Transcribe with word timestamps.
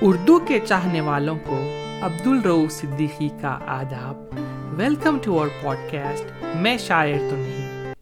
اردو 0.00 0.38
کے 0.38 0.60
چاہنے 0.68 1.00
والوں 1.00 1.38
کو 1.46 1.58
عبد 2.02 2.26
الرو 2.26 2.68
صدیقی 2.70 3.28
کا 3.40 3.58
آداب۔ 3.66 4.16
ویلکم 4.78 5.18
ٹو 5.22 5.38
اور 5.38 5.48
پوڈ 5.62 5.76
کاسٹ 5.92 6.44
میں 6.56 6.78
شاعر 6.78 7.18
تو 7.30 7.36
نہیں۔ 7.36 7.94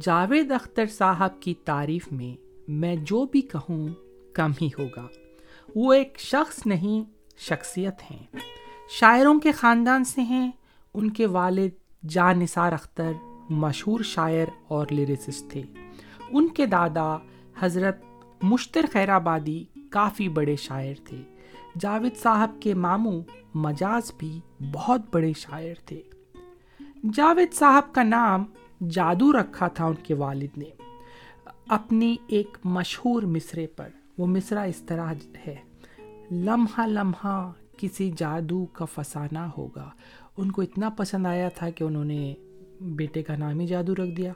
جاوید 0.00 0.50
اختر 0.50 0.86
صاحب 0.86 1.40
کی 1.40 1.54
تعریف 1.54 2.12
میں 2.12 2.42
میں 2.68 2.96
جو 2.96 3.24
بھی 3.24 3.40
کہوں 3.40 3.88
کم 4.32 4.50
ہی 4.62 4.68
ہوگا۔ 4.78 5.06
وہ 5.76 5.92
ایک 5.92 6.14
شخص 6.18 6.66
نہیں، 6.66 7.04
شخصیت 7.38 8.10
ہیں۔ 8.10 8.36
شاعروں 8.88 9.40
کے 9.40 9.52
خاندان 9.52 10.04
سے 10.04 10.20
ہیں، 10.20 10.50
ان 10.94 11.10
کے 11.10 11.26
والد 11.26 11.70
جان 12.08 12.38
نثار 12.38 12.72
اختر 12.72 13.12
مشہور 13.50 14.00
شاعر 14.00 14.46
اور 14.68 14.86
لیریسسٹ 14.90 15.50
تھے۔ 15.50 15.62
ان 16.30 16.48
کے 16.48 16.66
دادا 16.66 17.18
حضرت 17.58 18.05
مشتر 18.42 18.84
خیر 18.92 19.08
آبادی 19.08 19.64
کافی 19.90 20.28
بڑے 20.28 20.56
شاعر 20.56 20.94
تھے۔ 21.04 21.22
جاوید 21.80 22.16
صاحب 22.16 22.50
کے 22.60 22.74
ماموں 22.74 23.22
مجاز 23.54 24.12
بھی 24.18 24.40
بہت 24.72 25.00
بڑے 25.12 25.32
شاعر 25.32 25.74
تھے۔ 25.86 26.02
جاوید 27.12 27.52
صاحب 27.52 27.94
کا 27.94 28.02
نام 28.02 28.44
جادو 28.90 29.32
رکھا 29.32 29.68
تھا 29.68 29.84
ان 29.84 29.94
کے 29.94 30.14
والد 30.14 30.58
نے۔ 30.58 30.70
اپنی 31.68 32.16
ایک 32.26 32.58
مشہور 32.64 33.22
مصرے 33.22 33.66
پر۔ 33.66 33.88
وہ 34.18 34.26
مصرا 34.26 34.62
اس 34.62 34.76
طرح 34.76 35.12
ہے۔ 35.46 35.56
لمحہ 36.30 36.86
لمحہ 36.86 37.52
کسی 37.76 38.10
جادو 38.16 38.66
کا 38.66 38.84
فسانہ 38.84 39.38
ہوگا۔ 39.38 39.90
ان 40.36 40.50
کو 40.50 40.62
اتنا 40.62 40.88
پسند 40.88 41.26
آیا 41.26 41.48
تھا 41.48 41.70
کہ 41.70 41.84
انہوں 41.84 42.04
نے 42.04 42.34
بیٹے 42.80 43.22
کا 43.22 43.36
نام 43.36 43.60
ہی 43.60 43.66
جادو 43.66 43.94
رکھ 43.94 44.16
دیا۔ 44.16 44.32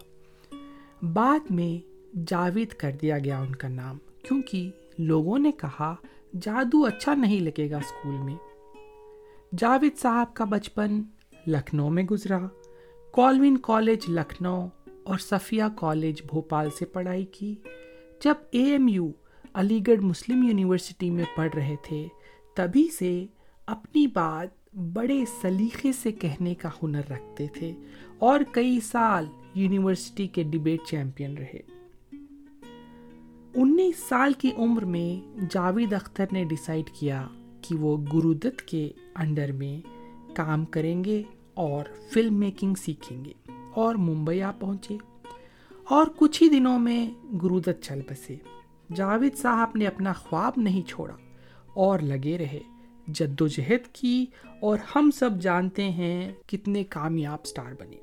بعد 1.02 1.50
میں 1.50 1.89
جاوید 2.26 2.68
کر 2.68 2.90
دیا 3.02 3.18
گیا 3.18 3.38
ان 3.38 3.54
کا 3.54 3.68
نام، 3.68 3.98
کیونکہ 4.22 4.70
لوگوں 4.98 5.38
نے 5.38 5.52
کہا، 5.52 5.94
جادو 6.42 6.84
اچھا 6.84 7.14
نہیں 7.14 7.40
لگے 7.40 7.70
گا 7.70 7.76
اسکول 7.76 8.14
میں۔ 8.14 8.34
جاوید 9.58 9.96
صاحب 9.96 10.34
کا 10.34 10.44
بچپن 10.44 11.02
لکھنؤ 11.46 11.90
میں 11.90 12.02
گزرا۔ 12.02 12.38
کالوین 13.12 13.56
کالج 13.56 13.98
لکھنؤ 14.08 14.68
اور 15.02 15.18
صفیہ 15.18 15.62
کالج 15.76 16.22
بھوپال 16.22 16.70
سے 16.78 16.84
پڑھائی 16.84 17.24
کی۔ 17.24 17.54
جب 18.24 18.34
اے 18.50 18.64
ایم 18.64 18.88
یو 18.88 19.10
علی 19.54 19.80
گڑھ 19.86 20.00
مسلم 20.00 20.42
یونیورسٹی 20.42 21.10
میں 21.10 21.24
پڑھ 21.36 21.56
رہے 21.56 21.76
تھے، 21.82 22.06
تبھی 22.56 22.88
سے 22.98 23.26
اپنی 23.66 24.06
بات 24.06 24.76
بڑے 24.76 25.24
سلیقے 25.40 25.92
سے 25.92 26.12
کہنے 26.12 26.54
کا 26.54 26.68
ہنر 26.82 27.02
رکھتے 27.10 27.46
تھے 27.54 27.72
اور 28.18 28.40
کئی 28.52 28.80
سال 28.80 29.26
یونیورسٹی 29.54 30.28
کے 30.28 30.42
ڈبیٹ 30.42 30.80
چیمپئن 30.86 31.38
رہے۔ 31.38 31.79
انیس 33.54 33.96
سال 34.08 34.32
کی 34.32 34.50
عمر 34.56 34.84
میں 34.84 35.38
جاوید 35.50 35.92
اختر 35.92 36.24
نے 36.32 36.44
ڈیسائیڈ 36.44 36.90
کیا 36.90 37.28
کہ 37.62 37.74
وہ 37.74 37.96
گرودت 37.96 38.62
کے 38.62 38.90
انڈر 39.14 39.52
میں 39.52 39.86
کام 40.36 40.64
کریں 40.64 41.04
گے 41.04 41.22
اور 41.54 41.84
فلم 42.12 42.34
میکنگ 42.34 42.74
سیکھیں 42.74 43.24
گے 43.24 43.32
اور 43.74 43.94
ممبئی 43.94 44.42
آ 44.42 44.50
پہنچے 44.50 44.96
اور 45.88 46.06
کچھ 46.16 46.42
ہی 46.42 46.48
دنوں 46.48 46.78
میں 46.78 47.10
گرودت 47.42 47.82
چل 47.82 48.00
بسے 48.10 48.36
جاوید 48.94 49.36
صاحب 49.36 49.70
نے 49.74 49.86
اپنا 49.86 50.12
خواب 50.12 50.52
نہیں 50.56 50.88
چھوڑا 50.88 51.16
اور 51.74 51.98
لگے 51.98 52.38
رہے 52.38 52.60
جد 53.06 53.40
و 53.40 53.46
جہد 53.46 53.86
کی 53.92 54.26
اور 54.60 54.78
ہم 54.96 55.10
سب 55.10 55.30
جانتے 55.40 55.90
ہیں 55.90 56.32
کتنے 56.46 56.84
کامیاب 56.84 57.46
سٹار 57.46 57.72
بنے۔ 57.80 57.96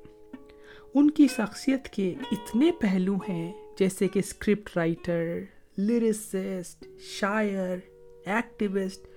ان 0.94 1.12
کی 1.12 1.28
شخصیت 1.28 1.88
کے 1.88 2.14
اتنے 2.32 2.72
پہلو 2.72 3.16
ہیں 3.16 3.54
جیسے 3.78 4.08
کہ 4.08 4.20
اسکرپٹ 4.20 4.78
رائٹر 4.78 5.40
لرسسٹ 5.78 6.86
شاعر 7.00 7.78
ایکٹیوسٹ 8.26 9.08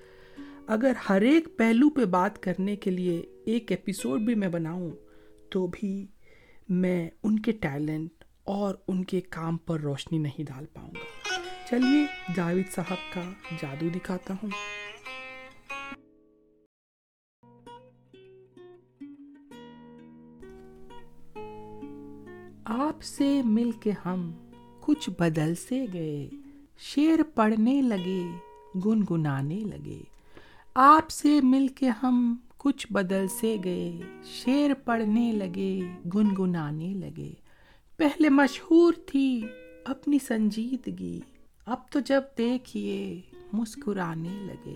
اگر 0.66 0.92
ہر 1.08 1.20
ایک 1.20 1.48
پہلو 1.56 1.90
پہ 1.90 2.04
بات 2.04 2.42
کرنے 2.42 2.76
کے 2.76 2.90
لیے 2.90 3.22
ایک 3.46 3.70
ایپیسوڈ 3.70 4.20
بھی 4.20 4.34
میں 4.34 4.48
بناؤں، 4.48 4.90
تو 5.50 5.66
بھی 5.66 6.06
میں 6.68 7.10
ان 7.22 7.38
کے 7.38 7.52
ٹیلنٹ 7.52 8.24
اور 8.44 8.74
ان 8.88 9.04
کے 9.04 9.20
کام 9.20 9.56
پر 9.56 9.80
روشنی 9.80 10.18
نہیں 10.18 10.44
ڈال 10.44 10.66
پاؤں 10.66 10.90
گا۔ 10.90 11.30
چلیے، 11.70 12.32
جاوید 12.36 12.70
صاحب 12.70 13.14
کا 13.14 13.32
جادو 13.62 13.88
دکھاتا 13.94 14.34
ہوں۔ 14.42 14.50
آپ 22.64 23.02
سے 23.02 23.42
مل 23.44 23.70
کے 23.72 23.92
ہم 24.04 24.49
کچھ 24.80 25.10
بدل 25.18 25.54
سے 25.54 25.86
گئے۔ 25.92 26.28
شیر 26.78 27.20
پڑھنے 27.34 27.82
لگے، 27.82 28.26
گنگنانے 28.86 29.58
لگے۔ 29.58 30.02
آپ 30.74 31.10
سے 31.10 31.40
مل 31.40 31.68
کے 31.68 31.88
ہم 31.88 32.36
کچھ 32.56 32.92
بدل 32.92 33.26
سے 33.40 33.56
گئے۔ 33.64 34.00
شیر 34.24 34.70
پڑھنے 34.84 35.32
لگے، 35.32 35.80
گنگنانے 36.14 36.94
لگے۔ 36.94 37.32
پہلے 37.96 38.28
مشہور 38.28 38.92
تھی 39.06 39.46
اپنی 39.84 40.18
سنجیدگی، 40.18 41.20
اب 41.66 41.88
تو 41.90 42.00
جب 42.00 42.22
دیکھیے 42.38 43.20
مسکرانے 43.52 44.46
لگے۔ 44.46 44.74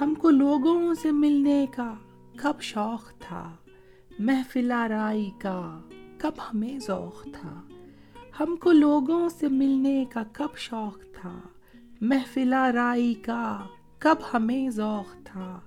ہم 0.00 0.14
کو 0.14 0.30
لوگوں 0.30 0.94
سے 0.94 1.10
ملنے 1.10 1.66
کا 1.76 1.94
کب 2.36 2.60
شوق 2.60 3.12
تھا 3.18 3.56
محفل 4.18 4.72
رائی 4.72 5.30
کا 5.38 5.80
کب 6.18 6.32
ہمیں 6.38 6.78
ذوق 6.78 7.22
تھا۔ 7.22 7.62
ہم 8.40 8.56
کو 8.56 8.72
لوگوں 8.72 9.28
سے 9.28 9.48
ملنے 9.48 10.04
کا 10.12 10.22
کب 10.32 10.56
شوق 10.56 10.98
تھا؟ 11.20 11.40
محفل 12.00 12.54
رائی 12.54 13.14
کا 13.14 13.66
کب 13.98 14.14
ہمیں 14.34 14.70
ذوق 14.70 15.16
تھا؟ 15.24 15.60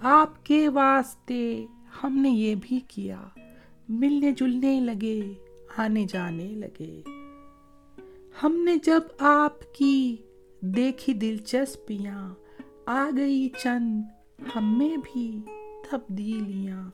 آپ 0.00 0.46
کے 0.46 0.68
واسطے 0.68 1.66
ہم 2.02 2.18
نے 2.18 2.30
یہ 2.30 2.54
بھی 2.60 2.80
کیا۔ 2.88 3.28
ملنے 3.88 4.32
جلنے 4.32 4.80
لگے، 4.80 5.32
آنے 5.76 6.06
جانے 6.08 6.44
لگے۔ 6.44 7.02
ہم 8.42 8.56
نے 8.64 8.76
جب 8.76 9.00
آپ 9.18 9.74
کی 9.74 10.16
دیکھی 10.60 11.12
دلچسپیاں، 11.12 12.34
آ 12.86 13.10
گئی 13.16 13.48
چند 13.62 14.02
ہم 14.56 14.78
میں 14.78 14.96
بھی 14.96 15.40
تبدیلیاں۔ 15.90 16.90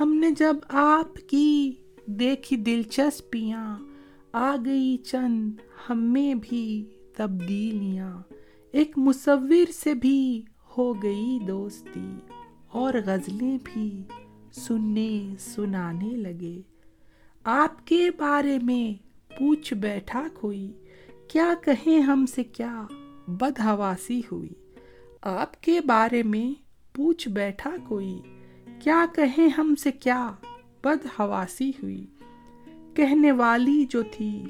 ہم 0.00 0.14
نے 0.14 0.30
جب 0.30 0.56
آپ 0.68 1.30
کی 1.30 1.72
دیکھی 2.06 2.56
دلچسپیاں 2.56 3.95
آ 4.38 4.56
گئی 4.64 4.96
چند 4.96 5.50
ہم 5.90 6.12
میں 6.12 6.34
بھی 6.34 6.84
تبدیلیاں۔ 7.16 8.22
ایک 8.72 8.98
مصور 8.98 9.72
سے 9.74 9.94
بھی 9.94 10.42
ہو 10.78 11.02
گئی 11.02 11.38
دوستی 11.48 12.14
اور 12.68 12.94
غزلیں 13.06 13.58
بھی 13.64 14.02
سننے 14.52 15.34
سنانے 15.38 16.08
لگے۔ 16.08 16.60
آپ 17.44 17.86
کے 17.86 18.10
بارے 18.10 18.58
میں 18.62 19.02
پوچھ 19.38 19.74
بیٹھا 19.74 20.26
کوئی، 20.34 20.72
کیا 21.28 21.54
کہیں 21.64 22.00
ہم 22.00 22.26
سے 22.26 22.44
کیا 22.44 22.86
بدہواسی 23.28 24.22
ہوئی؟ 24.32 24.52
آپ 25.22 25.62
کے 25.62 25.80
بارے 25.80 26.22
میں 26.22 26.62
پوچھ 26.94 27.28
بیٹھا 27.28 27.70
کوئی، 27.88 28.20
کیا 28.80 29.04
کہیں 29.14 29.48
ہم 29.48 29.74
سے 29.74 29.92
کیا 29.92 30.30
بدہواسی 30.84 31.70
ہوئی؟ 31.70 32.06
کہنے 32.96 33.32
والی 33.32 33.84
جو 33.84 34.02
تھی، 34.02 34.44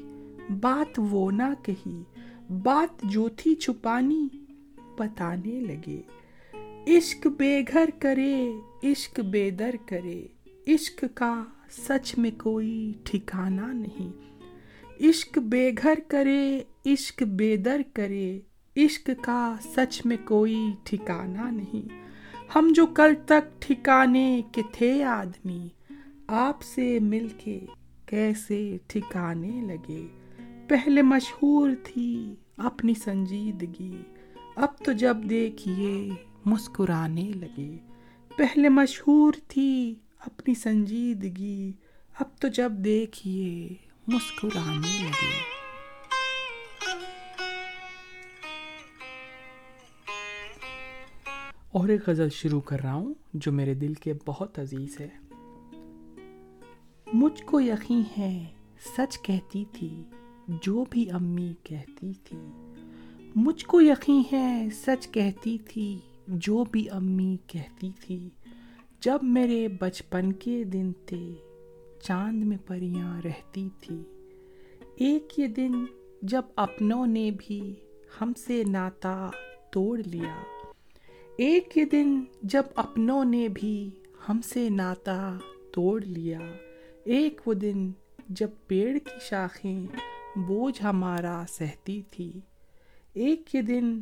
بات 0.61 0.87
وہ 0.97 1.31
نہ 1.31 1.63
کہی، 1.63 2.03
بات 2.49 3.01
جو 3.03 3.29
تھی 3.29 3.55
چھپانی، 3.55 4.27
بتانے 4.97 5.59
لگے۔ 5.59 6.01
عشق 6.97 7.27
بے 7.27 7.61
گھر 7.73 7.89
کرے، 7.99 8.51
عشق 8.83 9.19
بے 9.19 9.49
در 9.49 9.75
کرے۔ 9.85 10.27
عشق 10.67 11.03
کا 11.13 11.43
سچ 11.71 12.17
میں 12.17 12.31
کوئی 12.37 12.93
ٹھکانا 13.03 13.71
نہیں۔ 13.73 14.11
عشق 15.01 15.37
بے 15.37 15.71
گھر 15.83 15.93
کرے، 16.07 16.59
عشق 16.85 17.23
بے 17.23 17.55
در 17.55 17.81
کرے۔ 17.93 18.39
عشق 18.77 19.09
کا 19.21 19.55
سچ 19.75 20.05
میں 20.05 20.17
کوئی 20.25 20.71
ٹھکانا 20.83 21.49
نہیں۔ 21.49 22.01
ہم 22.55 22.71
جو 22.75 22.85
کل 22.85 23.13
تک 23.25 23.61
ٹھکانے 23.61 24.41
کے 24.51 24.61
تھے 24.71 25.03
آدمی، 25.03 25.67
آپ 26.27 26.61
سے 26.61 26.99
مل 26.99 27.27
کے 27.37 27.59
کیسے 28.07 28.77
ٹھکانے 28.87 29.61
لگے۔ 29.61 30.07
پہلے 30.67 31.01
مشہور 31.01 31.69
تھی 31.83 32.35
اپنی 32.57 32.93
سنجیدگی، 32.93 34.01
اب 34.55 34.77
تو 34.85 34.91
جب 34.91 35.17
دیکھیے 35.29 36.09
مسکرانے 36.45 37.31
لگے۔ 37.35 37.77
پہلے 38.37 38.69
مشہور 38.69 39.33
تھی 39.47 39.95
اپنی 40.19 40.55
سنجیدگی، 40.55 41.71
اب 42.19 42.37
تو 42.37 42.47
جب 42.47 42.71
دیکھیے 42.71 43.69
مسکرانے 44.07 45.03
لگے۔ 45.03 45.57
اور 51.71 51.89
ایک 51.89 52.09
غزل 52.09 52.29
شروع 52.29 52.61
کر 52.61 52.81
رہا 52.81 52.93
ہوں 52.93 53.13
جو 53.33 53.51
میرے 53.51 53.73
دل 53.73 53.93
کے 53.93 54.13
بہت 54.25 54.59
عزیز 54.59 55.01
ہے۔ 55.01 55.26
مجھ 57.13 57.43
کو 57.43 57.61
یقین 57.61 58.01
ہے، 58.17 58.45
سچ 58.97 59.19
کہتی 59.21 59.65
تھی، 59.71 60.03
جو 60.47 60.85
بھی 60.89 61.11
امی 61.11 61.53
کہتی 61.63 62.13
تھی۔ 62.23 62.37
مجھ 63.35 63.65
کو 63.65 63.81
یقین 63.81 64.21
ہے، 64.31 64.67
سچ 64.73 65.07
کہتی 65.11 65.57
تھی، 65.57 65.99
جو 66.27 66.63
بھی 66.71 66.89
امی 66.89 67.37
کہتی 67.47 67.91
تھی۔ 68.01 68.29
جب 69.01 69.17
میرے 69.21 69.67
بچپن 69.67 70.33
کے 70.33 70.63
دن 70.63 70.91
تھے، 71.05 71.33
چاند 72.01 72.43
میں 72.43 72.57
پریاں 72.65 73.21
رہتی 73.21 73.69
تھی۔ 73.81 74.03
ایک 74.95 75.39
یہ 75.39 75.47
دن 75.47 75.85
جب 76.21 76.41
اپنوں 76.55 77.05
نے 77.05 77.31
بھی 77.37 77.73
ہم 78.21 78.33
سے 78.33 78.63
ناتا 78.63 79.29
توڑ 79.71 79.99
لیا۔ 80.05 80.43
ایک 81.37 81.77
یہ 81.77 81.85
دن 81.85 82.23
جب 82.43 82.63
اپنوں 82.75 83.25
نے 83.25 83.47
بھی 83.47 83.89
ہم 84.29 84.41
سے 84.41 84.69
ناتا 84.69 85.37
توڑ 85.71 86.01
لیا۔ 86.01 86.39
ایک 87.07 87.41
وہ 87.45 87.53
دن 87.53 87.91
جب 88.29 88.49
پیڑ 88.67 88.97
کی 88.97 89.19
شاخیں 89.29 89.85
بوجھ 90.35 90.83
ہمارا 90.83 91.43
سہتی 91.49 92.01
تھی۔ 92.11 92.31
ایک 93.13 93.55
یہ 93.55 93.61
دن 93.61 93.99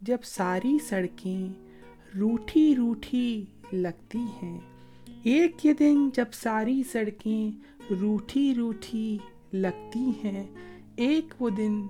جب 0.00 0.16
ساری 0.24 0.78
سڑکیں 0.88 1.48
روٹھی 2.18 2.76
روٹھی 2.76 3.44
لگتی 3.72 4.18
ہیں۔ 4.18 4.60
ایک 5.22 5.66
یہ 5.66 5.72
دن 5.72 6.10
جب 6.14 6.24
ساری 6.32 6.82
سڑکیں 6.82 7.50
روٹھی 8.00 8.54
روٹھی 8.54 9.18
لگتی 9.52 10.10
ہیں۔ 10.24 10.46
ایک 10.96 11.34
وہ 11.40 11.50
دن 11.50 11.86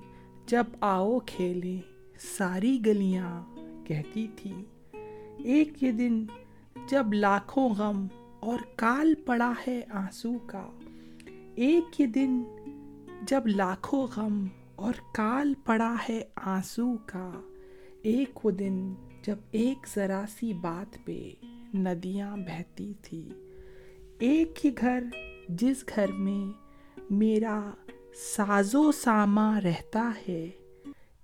جب 0.46 0.64
آؤ 0.80 1.18
کھیلیں 1.26 1.80
ساری 2.18 2.78
گلیاں 2.86 3.42
کہتی 3.84 4.26
تھی۔ 4.36 4.54
ایک 5.44 5.82
یہ 5.82 5.92
دن 5.92 6.26
جب 6.88 7.12
لاکھوں 7.12 7.68
غم 7.68 8.06
اور 8.40 8.58
کال 8.76 9.14
پڑا 9.14 9.52
ہے 9.66 9.82
آنسو 9.90 10.32
کا۔ 10.46 10.70
ایک 11.54 12.00
یہ 12.00 12.06
دن 12.06 12.42
جب 13.22 13.46
لاکھوں 13.46 14.06
غم 14.16 14.46
اور 14.74 14.92
کال 15.14 15.54
پڑا 15.64 15.94
ہے 16.08 16.22
آنسو 16.36 16.96
کا، 17.06 17.30
ایک 18.02 18.46
وہ 18.46 18.50
دن 18.50 18.94
جب 19.22 19.36
ایک 19.50 19.86
ذرا 19.94 20.24
سی 20.38 20.52
بات 20.52 20.98
پہ 21.04 21.30
ندیاں 21.74 22.36
بہتی 22.36 22.92
تھی۔ 23.02 23.28
ایک 24.18 24.66
ہی 24.66 24.70
گھر 24.80 25.04
جس 25.48 25.84
گھر 25.94 26.12
میں 26.12 26.52
میرا 27.10 27.70
ساز 28.36 28.74
و 28.74 28.92
ساما 28.92 29.60
رہتا 29.60 30.12
ہے، 30.28 30.50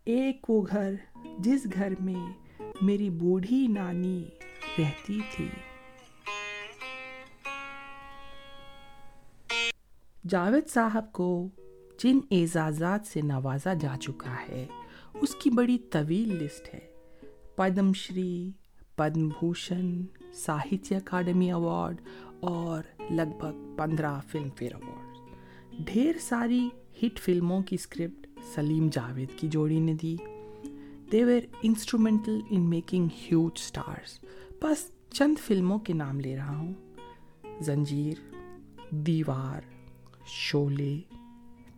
ایک 0.05 0.51
وہ 0.51 0.63
گھر 0.63 0.95
جس 1.39 1.67
گھر 1.75 1.93
میں 2.01 2.33
میری 2.83 3.11
بوڑھی 3.11 3.67
نانی 3.67 4.25
رہتی 4.79 5.21
تھی۔ 5.37 5.49
جاوید 10.29 10.69
صاحب 10.69 11.13
کو 11.13 11.49
جن 11.99 12.19
اعزازات 12.31 13.07
سے 13.07 13.21
نوازا 13.21 13.75
جا 13.75 13.97
چکا 14.01 14.37
ہے، 14.49 14.67
اس 15.15 15.35
کی 15.35 15.51
بڑی 15.51 15.79
طویل 15.79 16.45
لسٹ 16.45 16.75
ہے۔ 16.75 16.81
پدم 17.57 17.93
شری، 17.93 18.51
پدم 18.97 19.29
بھوشن، 19.29 20.03
ساہتیہ 20.35 20.97
اکاڈمی 20.97 21.47
ایوارڈ 21.47 21.97
اور 22.41 22.83
لگ 23.11 23.37
بھگ 23.41 23.77
پندرہ 23.77 24.21
فلم 24.29 24.49
فیئر 24.57 24.75
ایوارڈ۔ 24.75 25.19
ڈھیر 25.85 26.13
ساری 26.21 26.69
ہٹ 27.03 27.19
فلموں 27.19 27.63
کی 27.63 27.75
اسکرپٹ 27.75 28.27
سلیم 28.55 28.89
جاوید 28.93 29.29
کی 29.37 29.49
جوڑی 29.49 29.81
نے 29.81 29.95
دی۔ 29.95 30.17
They were 31.13 31.55
instrumental 31.63 32.39
in 32.51 32.61
making 32.61 33.05
huge 33.05 33.53
stars 33.55 34.25
بس 34.63 34.91
چند 35.11 35.35
فلموں 35.39 35.79
کے 35.79 35.93
نام 35.93 36.21
لے 36.21 36.37
رہا 36.37 36.57
ہوں۔ 36.57 36.75
زنجیر، 37.61 38.35
دیوار 38.91 39.74
شولے، 40.27 41.01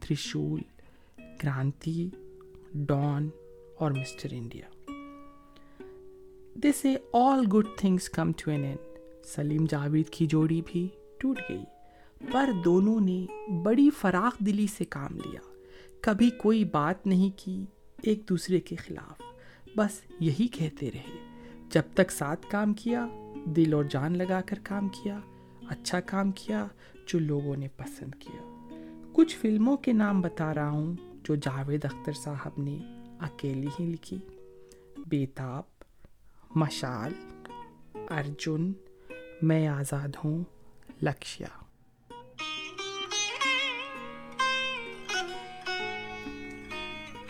ترشول، 0.00 0.60
کرانتی، 1.40 2.08
ڈان 2.74 3.28
اور 3.78 3.90
Mr 3.90 4.28
India. 4.32 4.92
This 6.54 6.84
uh 6.84 6.96
all 7.12 7.44
good 7.54 7.66
things 7.76 8.08
come 8.08 8.32
to 8.32 8.50
an 8.50 8.64
end 8.64 8.78
Salim 9.24 9.64
Javed 9.70 10.08
کی 10.08 10.26
جوڑی 10.26 10.62
بھی 10.66 10.88
ٹوٹ 11.18 11.40
گئی۔ 11.48 11.64
پر 12.32 12.50
دونوں 12.64 13.00
نے 13.00 13.26
بڑی 13.62 13.90
فراخ 13.90 14.38
دلی 14.38 14.66
سے 14.66 14.84
کام 14.84 15.16
لیا۔ 15.16 15.40
کبھی 16.00 16.30
کوئی 16.30 16.64
بات 16.64 17.06
نہیں 17.06 17.38
کی 17.38 17.64
ایک 18.02 18.28
دوسرے 18.28 18.60
کے 18.60 18.76
خلاف۔ 18.76 19.22
بس 19.76 20.00
یہی 20.20 20.48
کہتے 20.48 20.90
رہے۔ 20.90 21.40
جب 21.70 21.82
تک 21.94 22.10
ساتھ 22.10 22.46
کام 22.50 22.74
کیا، 22.74 23.06
دل 23.44 23.74
اور 23.74 23.84
جان 23.84 24.18
لگا 24.18 24.40
کر 24.40 24.58
کام 24.62 24.88
کیا۔ 24.88 25.20
اچھا 25.68 26.00
کام 26.00 26.32
کیا 26.32 26.66
جو 27.06 27.18
لوگوں 27.18 27.56
نے 27.56 27.68
پسند 27.68 28.14
کیا۔ 28.14 28.68
کچھ 29.12 29.36
فلموں 29.36 29.76
کے 29.76 29.92
نام 29.92 30.20
بتا 30.20 30.54
رہا 30.54 30.70
ہوں 30.70 30.96
جو 31.24 31.34
جاوید 31.34 31.84
اختر 31.84 32.12
صاحب 32.12 32.50
نے 32.58 32.78
اکیلی 33.20 33.66
ہی 33.80 33.84
لکھی۔ 33.86 34.18
بیتاب، 35.06 35.62
مشال، 36.54 37.12
ارجن، 38.10 38.72
میں 39.42 39.68
آزاد 39.68 40.08
ہوں، 40.24 40.44
لکشیا۔ 41.02 41.48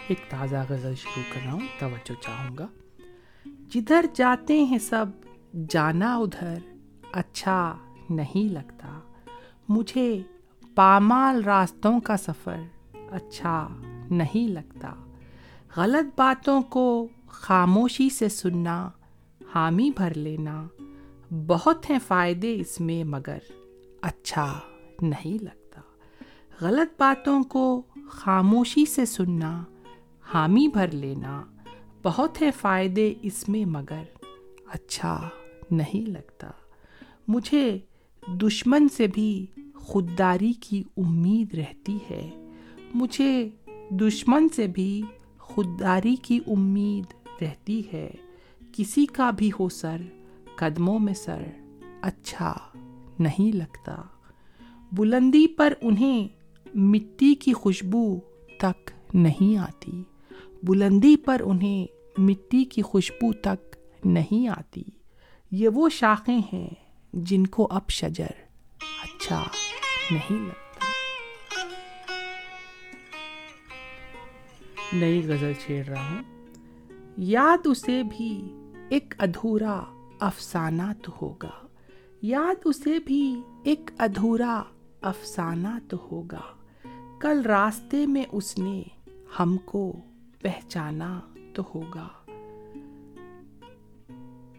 ایک 0.09 0.21
تازہ 0.29 0.57
غزل 0.69 0.95
شروع 0.95 1.23
کر 1.35 1.41
رہا 1.45 1.53
ہوں، 1.53 1.67
توجہ 1.79 2.23
چاہوں 2.23 2.59
گا۔ 2.59 2.67
جدھر 3.69 4.05
جاتے 4.15 4.65
ہیں 4.65 4.79
سب، 4.79 5.07
جانا 5.69 6.17
ادھر 6.17 6.59
اچھا۔ 7.13 7.79
نہیں 8.11 8.53
لگتا۔ 8.53 9.01
مجھے 9.69 10.23
پامال 10.75 11.45
راستوں 11.45 12.01
کا 12.01 12.17
سفر 12.17 12.61
اچھا 12.93 13.69
نہیں 14.11 14.49
لگتا۔ 14.49 14.95
غلط 15.77 16.19
باتوں 16.19 16.63
کو 16.63 17.09
خاموشی 17.29 18.11
سے 18.11 18.29
سننا، 18.29 18.91
حامی 19.55 19.91
بھر 19.97 20.15
لینا 20.15 20.67
بہت 21.47 21.91
ہیں 21.91 21.99
فائدے 22.07 22.61
اس 22.61 22.81
میں، 22.81 23.05
مگر 23.05 23.39
اچھا 24.03 24.61
نہیں 25.03 25.43
لگتا۔ 25.43 25.81
غلط 26.61 27.01
باتوں 27.01 27.43
کو 27.43 27.83
خاموشی 28.11 28.87
سے 28.87 29.07
سننا، 29.07 29.65
حامی 30.21 30.69
بھر 30.69 30.91
لینا 30.91 31.43
بہت 32.03 32.43
ہے 32.43 32.51
فائدے 32.51 33.15
اس 33.23 33.49
میں، 33.49 33.65
مگر 33.65 34.03
اچھا 34.67 35.29
نہیں 35.71 36.11
لگتا۔ 36.11 36.51
مجھے 37.29 37.79
دشمن 38.29 38.89
سے 38.89 39.07
بھی 39.07 39.47
خودداری 39.75 40.53
کی 40.53 40.83
امید 40.97 41.55
رہتی 41.55 41.99
ہے۔ 42.11 42.51
مجھے 42.95 43.49
دشمن 43.91 44.49
سے 44.49 44.67
بھی 44.67 45.03
خودداری 45.39 46.17
کی 46.17 46.41
امید 46.47 47.05
رہتی 47.43 47.83
ہے۔ 47.93 48.11
کسی 48.73 49.07
کا 49.07 49.31
بھی 49.31 49.51
ہو 49.61 49.69
سر، 49.69 49.97
قدموں 50.57 50.99
میں 50.99 51.15
سر 51.15 51.43
اچھا 52.03 52.53
نہیں 53.19 53.57
لگتا۔ 53.57 54.03
بلندی 54.93 55.47
پر 55.47 55.73
انہیں 55.83 56.29
مٹی 56.75 57.35
کی 57.35 57.53
خوشبو 57.53 58.21
تک 58.59 58.91
نہیں 59.15 59.57
آتی۔ 59.57 60.03
بلندی 60.63 61.17
پر 61.17 61.43
انہیں 61.45 61.87
مٹی 62.19 62.65
کی 62.65 62.83
خوشبو 62.83 63.33
تک 63.33 63.77
نہیں 64.07 64.49
آتی۔ 64.49 64.83
یہ 65.51 65.69
وہ 65.69 65.89
شاخیں 65.89 66.41
ہیں 66.53 66.86
جن 67.19 67.47
کو 67.47 67.69
اب 67.71 67.89
شجر 67.89 68.27
اچھا 68.81 69.45
نہیں 70.11 70.47
لگتا۔ 70.47 70.87
نئی 74.93 75.23
غزل 75.29 75.53
چھیڑ 75.53 75.87
رہا 75.87 76.11
ہوں۔ 76.11 76.23
یاد 77.17 77.59
اسے 77.65 78.03
بھی 78.03 78.57
ایک 78.89 79.15
ادھورا 79.19 79.85
افسانہ 80.21 80.83
تو 81.03 81.13
ہوگا۔ 81.23 81.67
یاد 82.23 82.55
اسے 82.65 82.99
بھی 82.99 83.43
ایک 83.65 83.91
ادھورا 83.99 84.63
افسانہ 85.03 85.79
تو 85.89 86.09
ہوگا۔ 86.13 86.43
کل 87.21 87.43
راستے 87.43 88.07
میں 88.07 88.25
اس 88.33 88.59
نے 88.59 88.83
ہم 89.41 89.57
کو 89.57 89.93
پہچانا 90.41 91.21
تو 91.55 91.63
ہوگا۔ 91.75 92.09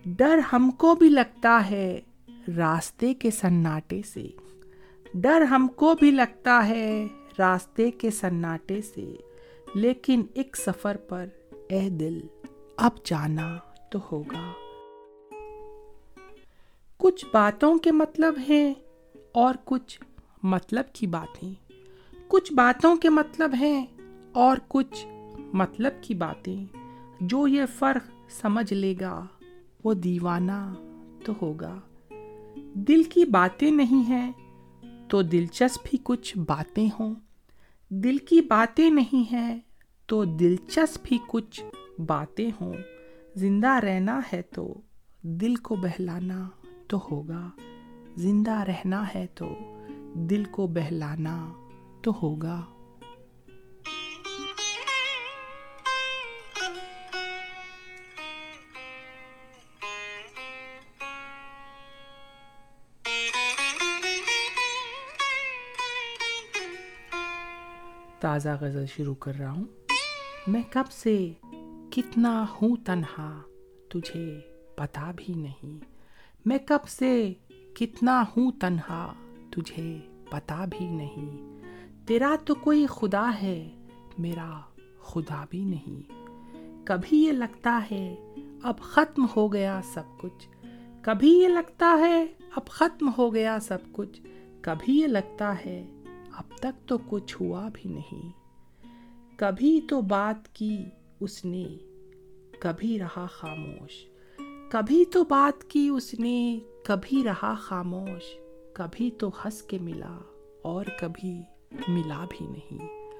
ڈر 0.05 0.37
ہم 0.53 0.71
کو 0.71 0.95
بھی 0.95 1.09
لگتا 1.09 1.69
ہے۔ 1.69 2.01
راستے 2.57 3.13
کے 3.13 3.31
سناٹے 3.31 4.01
سے۔ 4.13 4.27
ڈر 5.13 5.41
ہم 5.41 5.67
کو 5.75 5.93
بھی 5.99 6.11
لگتا 6.11 6.67
ہے 6.67 7.07
راستے 7.39 7.91
کے 7.91 8.11
سناٹے 8.11 8.81
سے، 8.81 9.15
لیکن 9.75 10.25
ایک 10.33 10.57
سفر 10.57 10.97
پر 10.97 11.25
اے 11.69 11.89
دل، 11.89 12.19
اب 12.77 12.91
جانا 13.05 13.57
تو 13.91 13.99
ہوگا۔ 14.11 14.51
کچھ 16.97 17.25
باتوں 17.33 17.77
کے 17.77 17.91
مطلب 17.91 18.33
ہیں 18.49 18.73
اور 19.31 19.55
کچھ 19.63 20.01
مطلب 20.43 20.83
کی 20.93 21.07
باتیں۔ 21.07 21.53
کچھ 22.27 22.53
باتوں 22.53 22.95
کے 22.95 23.09
مطلب 23.09 23.53
ہیں 23.59 23.85
اور 24.33 24.57
کچھ 24.67 25.07
مطلب 25.37 25.91
کی 26.01 26.13
باتیں۔ 26.13 26.65
جو 27.21 27.47
یہ 27.47 27.63
فرق 27.77 28.31
سمجھ 28.31 28.73
لے 28.73 28.95
گا 29.01 29.25
وہ 29.83 29.93
دیوانہ 29.93 30.73
تو 31.23 31.33
ہوگا۔ 31.41 31.79
دل 32.77 33.03
کی 33.03 33.25
باتیں 33.25 33.71
نہیں 33.71 34.09
ہیں 34.09 34.31
تو 35.07 35.21
دلچسپ 35.21 35.87
ہی 35.93 35.97
کچھ 36.03 36.37
باتیں 36.37 36.89
ہوں۔ 36.99 37.15
دل 37.89 38.17
کی 38.17 38.41
باتیں 38.41 38.89
نہیں 38.89 39.33
ہیں 39.33 39.59
تو 40.05 40.25
دلچسپ 40.25 41.07
ہی 41.11 41.17
کچھ 41.27 41.63
باتیں 42.01 42.51
ہوں۔ 42.61 42.73
زندہ 43.35 43.67
رہنا 43.67 44.21
ہے 44.33 44.41
تو 44.41 44.81
دل 45.21 45.55
کو 45.55 45.75
بہلانا 45.75 46.49
تو 46.87 46.99
ہوگا۔ 47.11 47.49
زندہ 48.15 48.51
رہنا 48.51 49.05
ہے 49.15 49.27
تو 49.35 49.57
دل 50.13 50.43
کو 50.43 50.67
بہلانا 50.67 51.53
تو 52.01 52.11
ہوگا۔ 52.21 52.65
تازہ 68.19 68.49
غزل 68.61 68.85
شروع 68.85 69.15
کر 69.15 69.33
رہا 69.39 69.51
ہوں۔ 69.51 69.65
میں 70.47 70.63
کب 70.69 70.83
سے 70.91 71.33
کتنا 71.91 72.45
ہوں 72.61 72.75
تنہا، 72.85 73.41
تجھے 73.89 74.39
پتا 74.75 75.11
بھی 75.15 75.33
نہیں۔ 75.33 75.79
میں 76.45 76.57
کب 76.65 76.87
سے 76.87 77.33
کتنا 77.75 78.21
ہوں 78.21 78.51
تنہا، 78.51 79.13
تجھے 79.51 79.99
پتا 80.29 80.65
بھی 80.69 80.85
نہیں۔ 80.85 81.59
تیرا 82.05 82.35
تو 82.45 82.55
کوئی 82.55 82.85
خدا 82.89 83.31
ہے، 83.41 83.69
میرا 84.17 84.59
خدا 84.99 85.45
بھی 85.49 85.63
نہیں۔ 85.63 86.11
کبھی 86.85 87.25
یہ 87.25 87.31
لگتا 87.31 87.81
ہے 87.91 88.15
اب 88.63 88.79
ختم 88.79 89.25
ہو 89.35 89.53
گیا 89.53 89.81
سب 89.83 90.03
کچھ۔ 90.17 90.49
کبھی 91.01 91.39
یہ 91.39 91.47
لگتا 91.47 91.97
ہے 91.99 92.25
اب 92.55 92.67
ختم 92.67 93.09
ہو 93.17 93.33
گیا 93.33 93.59
سب 93.61 93.77
کچھ۔ 93.91 94.21
کبھی 94.61 95.01
یہ 95.01 95.07
لگتا 95.07 95.55
ہے 95.65 95.96
اب 96.37 96.57
تک 96.57 96.87
تو 96.87 96.97
کچھ 97.09 97.41
ہوا 97.41 97.69
بھی 97.73 97.89
نہیں۔ 97.89 98.31
کبھی 99.37 99.81
تو 99.89 100.01
بات 100.01 100.55
کی 100.55 100.77
اس 101.19 101.45
نے، 101.45 101.65
کبھی 102.59 102.99
رہا 102.99 103.25
خاموش۔ 103.25 104.05
کبھی 104.71 105.05
تو 105.05 105.23
بات 105.23 105.63
کی 105.63 105.87
اس 105.87 106.13
نے، 106.19 106.59
کبھی 106.85 107.23
رہا 107.23 107.55
خاموش۔ 107.55 108.37
کبھی 108.73 109.11
تو 109.11 109.29
ہنس 109.29 109.61
کے 109.61 109.77
ملا 109.77 110.17
اور 110.61 110.85
کبھی 110.99 111.41
ملا 111.87 112.25
بھی 112.29 112.47
نہیں۔ 112.47 113.11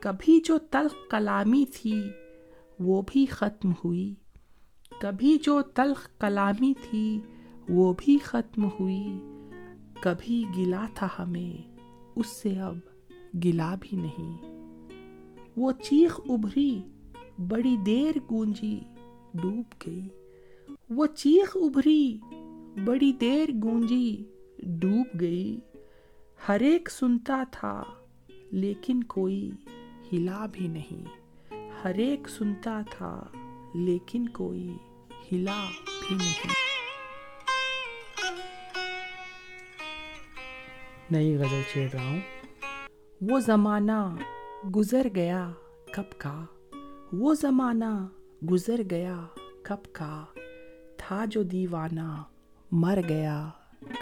کبھی 0.00 0.40
جو 0.44 0.58
تلخ 0.58 1.10
کلامی 1.10 1.64
تھی 1.74 2.02
وہ 2.80 3.02
بھی 3.02 3.26
ختم 3.26 3.72
ہوئی۔ 3.84 4.14
کبھی 5.00 5.38
جو 5.42 5.62
تلخ 5.62 6.08
کلامی 6.18 6.72
تھی 6.90 7.20
وہ 7.68 7.94
بھی 7.98 8.18
ختم 8.18 8.68
ہوئی۔ 8.80 9.20
کبھی 10.00 10.44
گلا 10.56 10.86
تھا 10.94 11.08
ہمیں 11.18 11.77
اس 12.18 12.26
سے 12.26 12.60
اب 12.60 12.78
گلا 13.44 13.74
بھی 13.80 13.96
نہیں۔ 13.96 14.36
وہ 15.56 15.72
چیخ 15.72 16.20
ابھری، 16.28 16.80
بڑی 17.48 17.76
دیر 17.76 18.12
گونجی 18.30 18.80
ڈوب 19.34 19.64
گئی۔ 19.86 20.08
وہ 20.90 21.06
چیخ 21.06 21.56
ابھری، 21.60 22.18
بڑی 22.84 23.12
دیر 23.12 23.48
گونجی 23.64 24.24
ڈوب 24.58 25.20
گئی۔ 25.20 25.60
ہر 26.48 26.60
ایک 26.60 26.90
سنتا 26.90 27.42
تھا، 27.50 27.82
لیکن 28.52 29.04
کوئی 29.04 29.50
ہلا 30.12 30.46
بھی 30.52 30.68
نہیں۔ 30.68 31.04
ہر 31.84 31.94
ایک 31.94 32.28
سنتا 32.28 32.82
تھا، 32.90 33.24
لیکن 33.74 34.28
کوئی 34.28 34.68
ہلا 35.32 35.66
بھی 36.08 36.16
نہیں۔ 36.16 36.77
نئی 41.10 41.36
غزل 41.36 41.62
چھیڑ 41.72 41.90
رہا 41.92 42.04
ہوں۔ 42.04 42.20
وہ 43.20 43.40
زمانہ 43.40 44.16
گزر 44.76 45.06
گیا 45.14 45.52
کب 45.92 46.18
کا؟ 46.18 46.44
وہ 47.12 47.34
زمانہ 47.34 48.06
گزر 48.50 48.80
گیا 48.90 49.26
کب 49.62 49.92
کا؟ 49.92 50.24
تھا 50.96 51.24
جو 51.24 51.42
دیوانہ 51.42 52.22
مر 52.72 52.98
گیا 53.08 53.50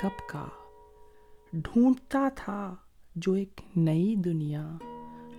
کب 0.02 0.28
کا؟ 0.28 0.46
ڈھونڈتا 1.52 2.28
تھا 2.36 2.74
جو 3.16 3.32
ایک 3.32 3.60
نئی 3.76 4.14
دنیا، 4.14 4.76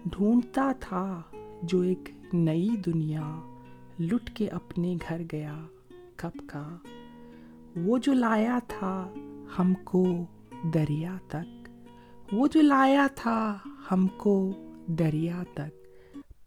ڈھونڈتا 0.05 0.71
تھا 0.79 1.21
جو 1.63 1.81
ایک 1.81 2.09
نئی 2.33 2.69
دنیا، 2.85 3.57
لٹ 3.99 4.29
کے 4.35 4.49
اپنے 4.49 4.97
گھر 5.09 5.21
گیا 5.31 5.65
کب 6.15 6.47
کا؟ 6.47 6.77
وہ 7.75 7.97
جو 7.97 8.13
لایا 8.13 8.59
تھا 8.67 9.13
ہم 9.59 9.73
کو 9.83 10.25
دریا 10.73 11.17
تک 11.27 11.56
وہ 12.31 12.47
جو 12.47 12.61
لایا 12.61 13.07
تھا 13.15 13.57
ہم 13.91 14.07
کو 14.07 14.51
دریا 14.87 15.43
تک، 15.53 15.87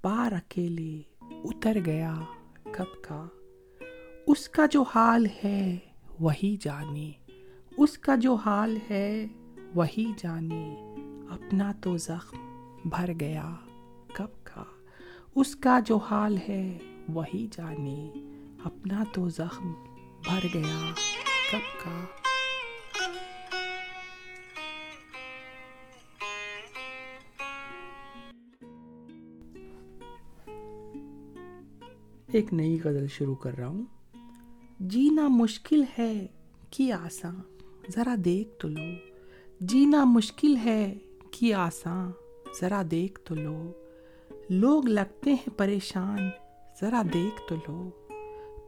پار 0.03 0.33
اکیلے 0.33 1.03
اتر 1.45 1.79
گیا 1.87 2.15
کب 2.63 3.03
کا۔ 3.03 3.27
اس 4.27 4.49
کا 4.49 4.67
جو 4.67 4.85
حال 4.95 5.27
ہے 5.45 5.79
وہی 6.21 6.57
جانے، 6.61 7.11
اس 7.77 7.99
کا 7.99 8.17
جو 8.17 8.35
حال 8.35 8.79
ہے 8.91 9.27
وہی 9.75 10.13
جانے۔ 10.19 10.95
اپنا 11.31 11.73
تو 11.81 11.97
زخم 11.97 12.39
بھر 12.85 13.13
گیا 13.21 13.55
کب 14.15 14.45
کا۔ 14.45 14.65
اس 15.35 15.57
کا 15.57 15.79
جو 15.87 15.97
حال 15.97 16.37
ہے 16.49 16.79
وہی 17.09 17.47
جانے، 17.53 18.11
اپنا 18.65 19.05
تو 19.13 19.29
زخم 19.29 19.73
بھر 20.25 20.47
گیا 20.55 20.93
کب 21.53 21.85
کا۔ 21.85 22.20
ایک 32.33 32.55
نئی 32.55 32.79
غزل 32.85 33.07
شروع 33.07 33.35
کر 33.35 33.59
رہا 33.59 33.67
ہوں۔ 33.67 33.85
جینا 34.81 35.29
مشکل 35.29 35.85
ہے 35.99 36.27
کہ 36.71 36.93
آساں، 36.93 37.35
ذرا 37.91 38.15
دیکھ 38.25 38.49
تو 38.59 38.69
لو۔ 38.69 38.85
جینا 39.61 40.05
مشکل 40.05 40.57
ہے 40.57 40.99
کہ 41.31 41.55
آساں، 41.55 42.13
ذرا 42.61 42.83
دیکھ 42.91 43.21
تو 43.21 43.35
لو۔ 43.35 43.73
لوگ 44.51 44.87
لگتے 44.87 45.31
ہیں 45.31 45.59
پریشان، 45.59 46.19
ذرا 46.81 47.03
دیکھ 47.15 47.43
تو 47.49 47.55
لو۔ 47.55 47.91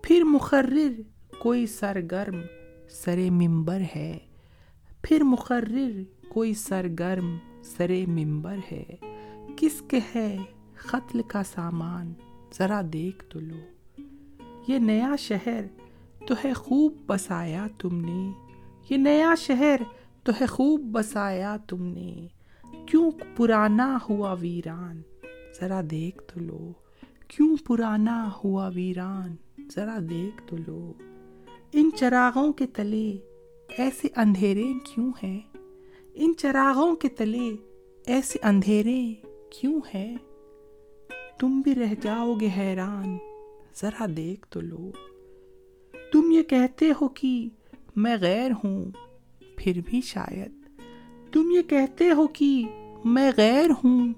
پھر 0.03 0.23
مقرر، 0.25 1.01
کوئی 1.39 1.67
سرگرم 1.67 2.41
سر 2.91 3.31
ممبر 3.31 3.83
ہے۔ 3.97 4.19
پھر 5.03 5.21
مقرر، 5.23 6.03
کوئی 6.29 6.55
سرگرم 6.55 7.37
سر 7.65 7.91
ممبر 8.07 8.57
ہے۔ 8.73 8.85
کس 9.57 9.83
کے 9.89 9.99
ہے 10.15 10.37
قتل 10.75 11.21
کا 11.29 11.43
سامان؟ 11.43 12.13
ذرا 12.59 12.81
دیکھ 12.93 13.25
تو 13.25 13.41
لو۔ 13.41 13.57
یہ 14.69 14.79
نیا 14.79 15.17
شہر 15.19 15.65
تو 16.27 16.35
ہے 16.45 16.53
خوب 16.53 16.95
بسایا 17.07 17.67
تم 17.79 18.01
نے۔ 18.01 18.31
یہ 18.91 18.97
نیا 18.97 19.35
شہر 19.39 19.77
تو 20.23 20.33
ہے 20.41 20.47
خوب 20.47 20.81
بسایا 20.81 21.57
تم 21.57 21.85
نے۔ 21.85 22.27
کیوں 22.87 23.11
پرانا 23.37 23.99
ہوا 24.09 24.33
ویران؟ 24.33 25.03
ذرا 25.61 25.81
دیکھ 25.91 26.23
تو 26.23 26.41
لو۔ 26.41 26.73
کیوں 27.29 27.57
پرانا 27.67 28.31
ہوا 28.45 28.71
ویران؟ 28.75 29.37
ذرا 29.75 29.99
دیکھ 30.11 30.43
تو 30.47 30.57
لو۔ 30.67 30.93
ان 31.73 31.91
چراغوں 31.97 32.53
کے 32.53 32.67
تلے 32.67 33.19
ایسے 33.79 34.09
اندھیرے 34.17 34.73
کیوں 34.85 35.13
ہیں؟ 35.23 35.41
ان 36.15 36.33
چراغوں 36.39 36.97
کے 36.97 37.09
تلے 37.09 37.57
ایسے 38.07 38.39
اندھیرے 38.43 39.15
کیوں 39.51 39.81
ہیں؟ 39.95 40.17
تم 41.39 41.61
بھی 41.61 41.75
رہ 41.75 41.95
جاؤ 42.01 42.35
گے 42.35 42.49
حیران۔ 42.57 43.19
ذرا 43.77 44.07
دیکھ 44.17 44.47
تو 44.49 44.61
لو۔ 44.61 44.91
تم 46.13 46.31
یہ 46.31 46.43
کہتے 46.43 46.91
ہو 47.01 47.09
کہ 47.09 47.49
میں 47.97 48.17
غیر 48.21 48.51
ہوں، 48.51 48.85
پھر 49.57 49.81
بھی 49.87 50.01
شاید۔ 50.01 50.53
تم 51.33 51.51
یہ 51.51 51.63
کہتے 51.63 52.11
ہو 52.11 52.27
کہ 52.27 52.63
میں 53.05 53.33
غیر 53.37 53.71
ہوں، 53.71 54.13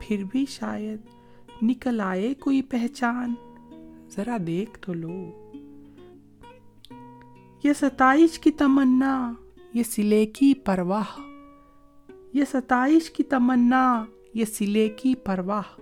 پھر 0.00 0.24
بھی 0.30 0.46
شاید۔ 0.48 1.00
نکل 1.62 2.00
آئے 2.00 2.34
کوئی 2.34 2.62
پہچان۔ 2.62 3.34
ذرا 4.10 4.36
دیکھ 4.46 4.78
تو 4.78 4.94
لو۔ 4.94 5.50
یہ 7.64 7.72
ستائش 7.72 8.38
کی 8.38 8.50
تمنا، 8.50 9.32
یہ 9.74 9.82
سلے 9.82 10.26
کی 10.26 10.54
پرواہ۔ 10.54 11.20
یہ 12.32 12.44
ستائش 12.52 13.10
کی 13.10 13.22
تمنا، 13.22 14.04
یہ 14.34 14.44
سلے 14.44 14.88
کی 14.88 15.14
پرواہ۔ 15.14 15.80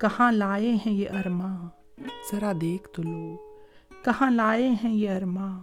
کہاں 0.00 0.32
لائے 0.32 0.74
ہیں 0.74 0.92
یہ 0.92 1.10
ارماں 1.10 1.68
ذرا 2.32 2.52
دیکھ 2.60 2.88
تو 2.88 3.02
لو۔ 3.02 3.36
کہاں 4.04 4.30
لائے 4.30 4.68
ہیں 4.68 4.94
یہ 4.94 5.10
ارماں 5.10 5.60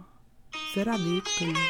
ذرا 0.76 0.96
دیکھ 1.04 1.40
تو 1.40 1.46
لو۔ 1.46 1.60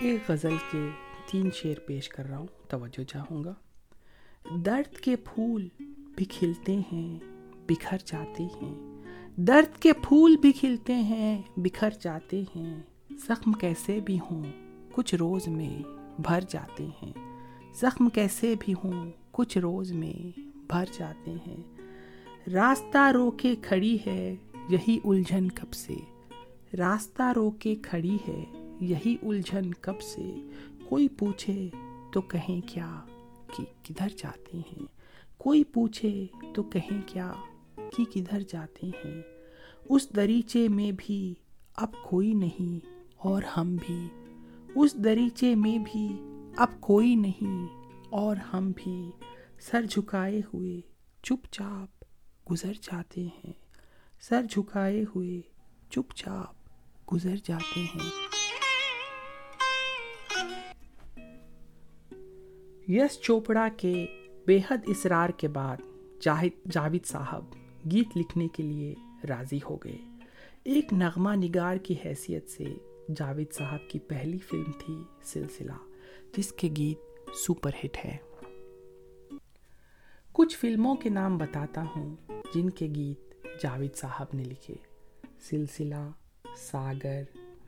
ایک 0.00 0.30
غزل 0.30 0.56
کے 0.72 0.88
تین 1.30 1.50
شعر 1.54 1.80
پیش 1.86 2.08
کر 2.08 2.26
رہا 2.26 2.38
ہوں 2.38 2.46
توجہ 2.68 3.04
چاہوں 3.04 3.44
گا۔ 3.44 3.54
درد 4.50 4.96
کے 4.96 5.16
پھول 5.16 5.68
بھی 6.16 6.24
کھلتے 6.24 6.78
ہیں 6.92 7.18
بکھر 7.68 7.96
جاتے 8.04 8.42
ہیں۔ 8.42 9.02
درد 9.36 9.78
کے 9.78 9.92
پھول 9.92 10.36
بھی 10.36 10.52
کھلتے 10.52 10.94
ہیں 10.94 11.42
بکھر 11.56 11.90
جاتے 12.00 12.42
ہیں۔ 12.56 12.80
زخم 13.10 13.52
کیسے 13.52 14.00
بھی 14.00 14.18
ہوں 14.30 14.44
کچھ 14.92 15.14
روز 15.14 15.48
میں 15.48 15.95
بھر 16.18 16.40
جاتے 16.48 16.88
ہیں۔ 17.02 17.12
زخم 17.74 18.08
کیسے 18.08 18.54
بھی 18.60 18.72
ہوں، 18.72 19.10
کچھ 19.30 19.58
روز 19.58 19.92
میں 19.92 20.40
بھر 20.54 20.84
جاتے 20.92 21.34
ہیں۔ 21.46 21.56
راستہ 22.50 23.10
رو 23.12 23.30
کے 23.30 23.54
کھڑی 23.62 23.98
ہے، 24.06 24.34
یہی 24.68 24.98
الجھن 25.04 25.50
کب 25.50 25.72
سے۔ 25.72 25.94
راستہ 26.76 27.22
رو 27.36 27.50
کے 27.50 27.74
کھڑی 27.74 28.16
ہے، 28.28 28.44
یہی 28.80 29.16
الجھن 29.22 29.74
کب 29.74 30.00
سے۔ 30.00 30.34
کوئی 30.88 31.08
پوچھے 31.08 31.68
تو 32.12 32.20
کہیں 32.20 32.68
کیا 32.68 33.00
کہ 33.56 33.64
کدھر 33.82 34.08
جاتے 34.16 34.56
ہیں۔ 34.56 34.86
کوئی 35.38 35.64
پوچھے 35.64 36.26
تو 36.54 36.62
کہیں 36.62 37.00
کیا 37.06 37.32
کہ 37.96 38.04
کدھر 38.14 38.42
جاتے 38.48 38.86
ہیں۔ 38.86 39.22
اس 39.88 40.16
دریچے 40.16 40.68
میں 40.68 40.92
بھی 40.96 41.34
اب 41.76 41.90
کوئی 42.02 42.32
نہیں 42.32 42.86
اور 43.16 43.42
ہم 43.56 43.76
بھی۔ 43.86 44.25
اس 44.76 44.94
دریچے 44.94 45.54
میں 45.54 45.78
بھی 45.78 46.08
اب 46.56 46.80
کوئی 46.80 47.14
نہیں 47.14 47.66
اور 48.10 48.36
ہم 48.36 48.72
بھی 48.76 49.10
سر 49.60 49.84
جھکائے 49.90 50.40
ہوئے 50.54 50.80
چپ 51.22 51.52
چاپ 51.52 52.04
گزر 52.50 52.72
جاتے 52.82 53.20
ہیں۔ 53.24 53.52
سر 54.20 54.42
جھکائے 54.50 55.04
ہوئے 55.14 55.40
چپ 55.90 56.14
چاپ 56.14 56.54
گزر 57.12 57.36
جاتے 57.44 57.80
ہیں۔ 57.80 58.10
یس 62.88 63.20
چوپڑا 63.20 63.68
کے 63.76 64.06
بے 64.46 64.58
حد 64.70 64.78
اصرار 64.88 65.28
کے 65.28 65.48
بعد 65.48 65.76
جاوید 66.66 67.04
صاحب 67.04 67.44
گیت 67.90 68.16
لکھنے 68.16 68.48
کے 68.48 68.62
لیے 68.62 68.94
راضی 69.28 69.58
ہو 69.70 69.76
گئے۔ 69.76 69.98
ایک 70.64 70.92
نغمہ 70.92 71.30
نگار 71.30 71.76
کی 71.76 71.94
حیثیت 72.04 72.50
سے 72.50 72.64
جاوید 73.14 73.52
صاحب 73.52 73.90
کی 73.90 73.98
پہلی 73.98 74.38
فلم 74.38 74.70
تھی 74.78 74.94
سلسلہ 75.24 75.72
جس 76.36 76.52
کے 76.52 76.68
گیت 76.76 77.36
سپر 77.36 77.70
ہٹ 77.84 77.96
ہے 78.04 78.16
کچھ 80.32 80.56
فلموں 80.56 80.96
کے 80.96 81.10
نام 81.10 81.38
بتاتا 81.38 81.84
ہوں 81.94 82.16
جن 82.54 82.70
کے 82.70 82.86
گیت 82.94 83.34
جاوید 83.62 83.94
صاحب 83.94 84.26
نے 84.34 84.44
لکھے 84.44 84.74
Silsila 85.48 86.10
Sagar 86.56 87.22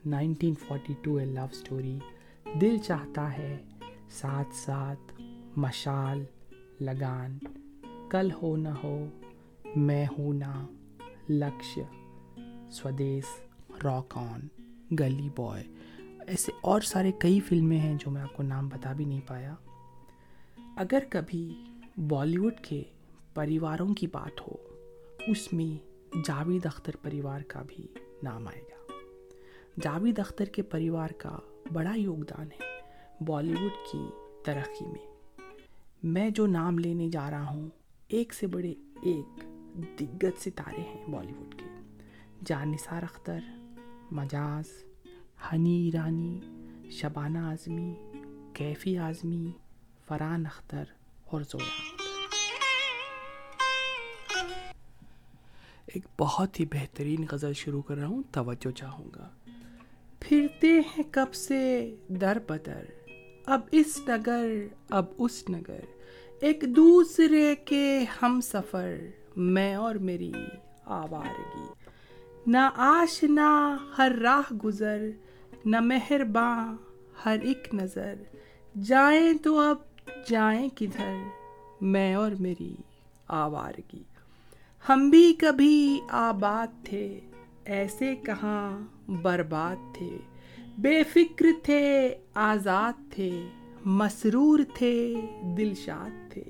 nineteen 0.07 0.55
forty 0.55 0.95
two 1.03 1.17
a 1.17 1.25
love 1.25 1.47
story 1.53 1.99
Dil 2.61 2.79
Chahta 2.79 3.39
Hai 3.39 3.59
ساتھ 4.11 4.55
ساتھ 4.57 5.23
مشال 5.57 6.25
لگان 6.81 7.39
کل 8.11 8.31
ہو 8.43 8.57
نہ 8.57 8.75
ہو 8.85 9.07
میں 9.77 10.07
ہوں 10.19 10.33
نہ 10.33 10.67
لکش 11.29 11.79
سودیس 12.71 13.25
راک 13.85 14.19
آن 14.19 14.41
گلی 14.93 15.29
بوائے۔ 15.37 15.65
ایسے 16.27 16.53
اور 16.61 16.81
سارے 16.81 17.13
کئی 17.19 17.41
فلمیں 17.41 17.79
ہیں 17.79 17.95
جو 17.95 18.11
میں 18.11 18.23
آپ 18.23 18.37
کو 18.37 18.43
نام 18.43 18.69
بتا 18.69 18.93
بھی 18.93 19.05
نہیں 19.05 19.21
پایا۔ 19.27 19.55
اگر 20.77 21.03
کبھی 21.11 21.65
بالی 22.09 22.39
ووڈ 22.39 22.55
کے 22.69 22.83
پریواروں 23.35 23.95
کی 23.95 24.07
بات 24.07 24.41
ہو، 24.41 24.57
اس 25.27 25.53
میں 25.53 25.89
جاوید 26.25 26.67
اختر 26.67 26.97
پریوار 27.03 27.41
کا 27.41 27.63
بھی 27.69 27.87
نام 28.23 28.49
آئے 28.49 28.61
گا۔ 28.61 28.93
جاوید 29.81 30.19
اختر 30.19 30.45
کے 30.45 30.63
پریوار 30.63 31.09
کا 31.09 31.39
بڑا 31.73 31.93
یوگدان 31.97 32.47
ہے 32.47 32.81
بالی 33.21 33.53
ووڈ 33.53 33.73
کی 33.93 34.07
ترقی 34.45 34.87
میں۔ 34.87 35.07
میں 36.03 36.31
جو 36.31 36.47
نام 36.47 36.79
لینے 36.79 37.09
جا 37.09 37.31
رہا 37.31 37.51
ہوں، 37.51 37.69
ایک 38.09 38.35
سے 38.35 38.47
بڑے 38.47 38.75
ایک 39.03 39.45
دگت 40.01 40.41
ستارے 40.41 40.81
ہیں 40.81 41.07
بالی 41.09 41.33
ووڈ 41.33 41.55
کے۔ 41.55 41.65
جان 42.45 42.73
نثار 42.73 43.03
اختر 43.03 43.39
مجاز، 44.11 44.65
ہنی 45.53 45.77
ایرانی، 45.77 46.41
شبانہ 46.91 47.39
اعظمی 47.39 47.95
کیفی 48.55 48.99
اعظمی 48.99 49.53
فرحان 50.09 50.47
اختر 50.47 50.85
اور 51.25 51.41
زویا۔ 51.41 52.03
ایک 55.87 56.07
بہت 56.19 56.61
ہی 56.61 56.65
بہترین 56.65 57.25
غزل 57.31 57.53
شروع 57.53 57.83
کر 57.83 57.97
رہا 57.97 58.07
ہوں، 58.07 58.23
توجہ 58.33 58.71
چاہوں 58.71 59.07
گا۔ 59.17 59.29
پھرتے 60.21 60.73
ہیں 60.73 61.03
کب 61.11 61.35
سے 61.35 61.95
در 62.09 62.39
بدر؟ 62.49 62.85
اب 63.47 63.61
اس 63.73 64.01
نگر، 64.09 64.51
اب 64.91 65.05
اس 65.19 65.45
نگر۔ 65.49 65.81
ایک 66.41 66.65
دوسرے 66.77 67.55
کے 67.57 68.05
ہم 68.23 68.41
سفر، 68.43 68.95
میں 69.37 69.75
اور 69.75 69.95
میری 69.95 70.33
آوارگی۔ 70.85 71.78
نہ 72.49 72.71
آشنا 72.77 73.77
ہر 73.99 74.13
راہ 74.23 74.53
گزر، 74.53 75.03
نہ 75.65 75.81
مہرباں 75.81 76.77
ہر 77.25 77.37
ایک 77.43 77.69
نظر۔ 77.75 78.15
جائیں 78.83 79.35
تو 79.35 79.59
اب 79.59 79.77
جائیں 80.27 80.69
کدھر، 80.69 81.15
میں 81.81 82.15
اور 82.15 82.33
میری 82.41 82.75
آوارگی۔ 83.29 84.03
ہم 84.89 85.11
بھی 85.11 85.33
کبھی 85.33 86.01
آباد 86.09 86.85
تھے، 86.85 87.21
ایسے 87.65 88.17
کہاں 88.17 88.81
برباد 89.09 89.95
تھے۔ 89.95 90.19
بے 90.79 91.03
فکر 91.03 91.47
تھے، 91.63 92.15
آزاد 92.35 92.93
تھے، 93.11 93.47
مسرور 93.85 94.59
تھے 94.75 95.15
دلشاد 95.57 96.33
تھے۔ 96.33 96.45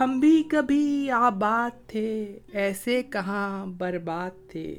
ہم 0.00 0.20
بھی 0.20 0.42
کبھی 0.42 1.10
آباد 1.10 1.88
تھے، 1.88 2.38
ایسے 2.52 3.02
کہاں 3.02 3.66
برباد 3.66 4.50
تھے۔ 4.50 4.78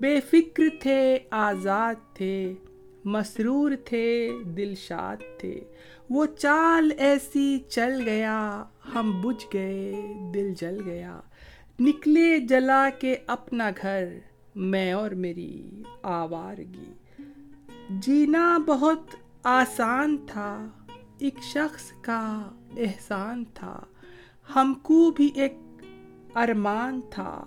بے 0.00 0.20
فکر 0.20 0.62
تھے، 0.80 1.18
آزاد 1.30 1.94
تھے، 2.14 2.54
مسرور 3.04 3.70
تھے 3.84 4.30
دلشاد 4.44 5.16
تھے۔ 5.38 5.60
وہ 6.10 6.26
چال 6.26 6.90
ایسی 6.98 7.58
چل 7.68 8.02
گیا، 8.04 8.64
ہم 8.94 9.20
بجھ 9.20 9.46
گئے، 9.54 10.14
دل 10.34 10.54
جل 10.54 10.80
گیا۔ 10.84 11.20
نکلے 11.80 12.38
جلا 12.38 12.90
کے 12.98 13.16
اپنا 13.26 13.70
گھر، 13.82 14.04
میں 14.54 14.92
اور 14.92 15.10
میری 15.10 15.82
آوارگی۔ 16.02 16.92
جینا 17.90 18.58
بہت 18.58 19.02
آسان 19.42 20.16
تھا، 20.26 20.68
ایک 21.18 21.34
شخص 21.42 21.92
کا 22.02 22.50
احسان 22.76 23.44
تھا۔ 23.54 23.80
ہم 24.56 24.74
کو 24.82 25.10
بھی 25.10 25.30
ایک 25.34 25.54
ارمان 26.34 27.00
تھا، 27.10 27.44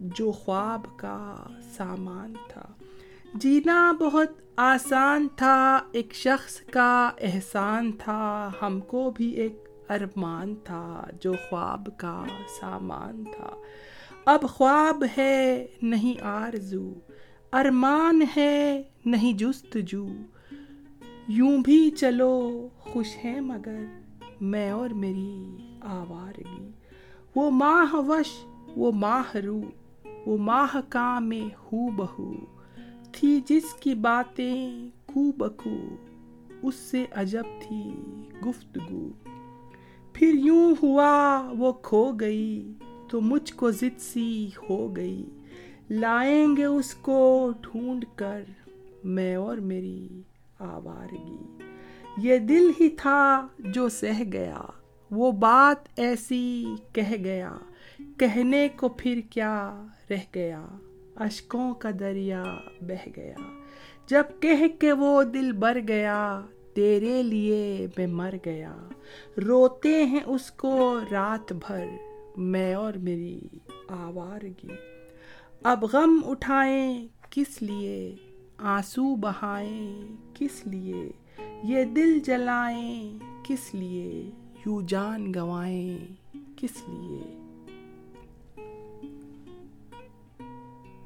جو 0.00 0.32
خواب 0.32 0.86
کا 0.96 1.46
سامان 1.76 2.34
تھا۔ 2.48 2.66
جینا 3.34 3.92
بہت 3.92 4.28
آسان 4.56 5.28
تھا، 5.36 5.80
ایک 5.92 6.14
شخص 6.14 6.60
کا 6.60 7.10
احسان 7.20 7.92
تھا، 7.92 8.50
ہم 8.62 8.80
کو 8.80 9.10
بھی 9.10 9.30
ایک 9.30 9.68
ارمان 9.88 10.54
تھا 10.64 11.06
جو 11.20 11.32
خواب 11.32 11.88
کا 11.96 12.24
سامان 12.60 13.24
تھا۔ 13.24 13.50
اب 14.26 14.42
خواب 14.42 15.04
ہے، 15.18 15.66
نہیں 15.82 16.22
آرزو۔ 16.22 16.94
ارمان 17.52 18.22
ہے، 18.36 18.82
نہیں 19.04 19.38
جستجو۔ 19.38 20.06
یوں 21.28 21.58
بھی 21.58 21.90
چلو، 21.90 22.68
خوش 22.78 23.06
ہے 23.24 23.40
مگر 23.40 23.84
میں 24.40 24.70
اور 24.70 24.90
میری 24.90 25.56
آوارگی۔ 25.80 26.70
وہ 27.34 27.50
ماہ 27.50 27.94
وش، 27.94 28.44
وہ 28.76 28.92
ماہ 28.92 29.36
رو۔ 29.36 29.60
وہ 30.28 30.38
ماہ 30.38 30.76
کا 30.88 31.18
میں 31.18 31.54
ہو 31.54 31.88
بہو۔ 31.90 32.32
تھی 33.12 33.40
جس 33.48 33.74
کی 33.80 33.94
باتیں 33.94 34.88
کو 35.06 35.32
بکو 35.36 35.96
اس 36.62 36.74
سے 36.74 37.06
عجب 37.12 37.42
تھی 37.60 37.90
گفتگو۔ 38.46 39.08
پھر 40.12 40.34
یوں 40.34 40.74
ہوا 40.82 41.42
وہ 41.58 41.72
کھو 41.72 42.12
گئی 42.20 42.72
تو 43.10 43.20
مجھ 43.20 43.54
کو 43.54 43.70
ضد 43.70 44.00
سی 44.00 44.48
ہو 44.70 44.96
گئی۔ 44.96 45.24
لائیں 45.90 46.56
گے 46.56 46.64
اس 46.64 46.94
کو 46.94 47.52
ڈھونڈ 47.60 48.04
کر 48.16 48.42
میں 49.04 49.36
اور 49.36 49.56
میری 49.56 50.22
آوارگی۔ 50.58 51.58
یہ 52.16 52.38
دل 52.38 52.70
ہی 52.80 52.88
تھا 52.88 53.46
جو 53.58 53.88
سہ 53.88 54.22
گیا، 54.32 54.60
وہ 55.10 55.32
بات 55.32 55.88
ایسی 55.96 56.64
کہہ 56.92 57.16
گیا۔ 57.24 57.54
کہنے 58.18 58.68
کو 58.76 58.88
پھر 58.88 59.20
کیا 59.30 59.86
رہ 60.10 60.24
گیا 60.34 60.66
اشکوں 61.16 61.74
کا 61.74 61.90
دریا 62.00 62.44
بہ 62.80 63.08
گیا۔ 63.16 63.36
جب 64.06 64.24
کہہ 64.40 64.80
کے 64.80 64.92
وہ 64.92 65.22
دل 65.22 65.52
بر 65.52 65.78
گیا، 65.88 66.40
تیرے 66.74 67.22
لیے 67.22 67.86
میں 67.96 68.06
مر 68.06 68.34
گیا۔ 68.44 68.76
روتے 69.46 70.04
ہیں 70.04 70.20
اس 70.26 70.50
کو 70.50 71.00
رات 71.12 71.52
بھر، 71.52 71.86
میں 72.36 72.74
اور 72.74 72.92
میری 72.92 73.40
آوارگی۔ 73.88 74.68
اب 75.62 75.84
غم 75.92 76.20
اٹھائیں 76.26 77.08
کس 77.30 77.62
لیے؟ 77.62 78.16
آنسو 78.58 79.16
بہائیں 79.16 80.16
کس 80.34 80.66
لیے؟ 80.66 81.10
یہ 81.62 81.84
دل 81.84 82.18
جلائیں 82.18 83.18
کس 83.44 83.74
لیے؟ 83.74 84.30
یوں 84.66 84.82
جان 84.82 85.34
گوائیں 85.34 85.98
کس 86.56 86.88
لیے؟ 86.88 87.47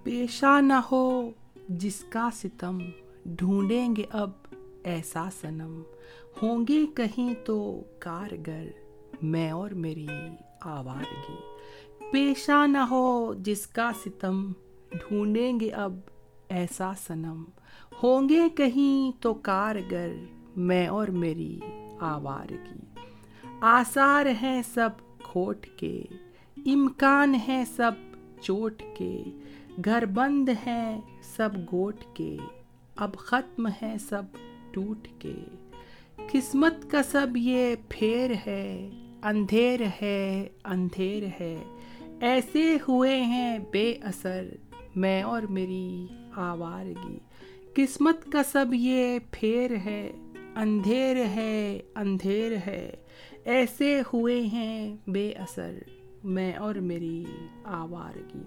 پیشہ 0.03 0.61
نہ 0.61 0.73
ہو 0.73 1.31
جس 1.69 2.05
کا 2.09 2.29
ستم 2.35 2.79
ڈھونڈیں 3.25 3.97
گے 3.97 4.03
اب 4.11 4.31
ایسا 4.85 5.29
سنم 5.41 5.83
ہوں 6.43 6.65
گے 6.69 6.87
کہیں 6.95 7.35
تو 7.47 7.83
کارگر 7.99 8.65
میں 9.23 9.51
اور 9.51 9.71
میری 9.71 10.07
آوارگی۔ 10.61 11.37
پیشہ 12.12 12.67
نہ 12.67 12.79
ہو 12.79 13.35
جس 13.35 13.67
کا 13.67 13.91
ستم 14.05 14.53
ڈھونڈیں 14.91 15.61
گے 15.61 15.71
اب 15.71 15.95
ایسا 16.49 16.93
سنم 17.07 17.45
ہوں 18.03 18.29
گے 18.29 18.49
کہیں 18.57 19.23
تو 19.23 19.35
کارگر 19.35 20.09
میں 20.57 20.87
اور 20.87 21.09
میری 21.09 21.61
آوارگی۔ 22.01 22.81
آثار 23.61 24.27
ہیں 24.43 24.62
سب 24.75 24.91
کھوٹ 25.19 25.67
کے، 25.77 26.03
امکان 26.57 27.35
ہے 27.49 27.65
سب 27.77 27.93
چوٹ 28.41 28.83
کے۔ 28.97 29.23
گھر 29.85 30.05
بند 30.05 30.49
ہیں 30.67 31.01
سب 31.23 31.49
گوٹ 31.73 31.97
کے، 32.15 32.37
اب 32.97 33.17
ختم 33.17 33.69
ہے 33.83 33.95
سب 34.01 34.23
ٹوٹ 34.71 35.09
کے۔ 35.19 35.35
قسمت 36.33 36.91
کا 36.91 37.03
سب 37.03 37.27
یہ 37.37 37.75
پھیر 37.89 38.31
ہے، 38.47 38.91
اندھیر 39.23 39.81
ہے 40.03 40.49
اندھیر 40.65 41.23
ہے۔ 41.41 41.65
ایسے 42.21 42.77
ہوئے 42.89 43.23
ہیں 43.23 43.59
بے 43.73 43.95
اثر، 44.03 44.47
میں 44.97 45.23
اور 45.23 45.43
میری 45.43 46.07
آوارگی۔ 46.37 47.19
قسمت 47.75 48.33
کا 48.33 48.43
سب 48.43 48.67
یہ 48.73 49.19
پھیر 49.31 49.71
ہے، 49.85 50.13
اندھیر 50.57 51.17
ہے 51.17 51.81
اندھیر 51.95 52.53
ہے۔ 52.67 52.91
ایسے 53.45 54.01
ہوئے 54.01 54.41
ہیں 54.41 54.97
بے 55.07 55.33
اثر، 55.33 55.79
میں 56.25 56.55
اور 56.55 56.75
میری 56.75 57.25
آوارگی۔ 57.65 58.43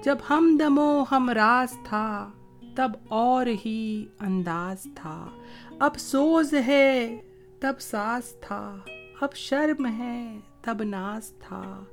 جب 0.00 0.16
ہم 0.30 0.56
دمو 0.60 1.04
ہم 1.10 1.30
راز 1.30 1.78
تھا، 1.84 2.30
تب 2.76 2.92
اور 3.08 3.46
ہی 3.64 4.06
انداز 4.20 4.86
تھا۔ 4.94 5.30
اب 5.78 5.96
سوز 5.98 6.54
ہے، 6.66 7.20
تب 7.60 7.72
ساز 7.80 8.40
تھا۔ 8.40 8.78
اب 9.20 9.34
شرم 9.34 9.86
ہے، 9.86 10.38
تب 10.62 10.82
ناز 10.82 11.32
تھا۔ 11.38 11.84